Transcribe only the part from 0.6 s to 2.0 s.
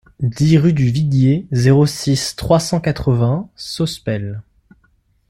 du Viguier, zéro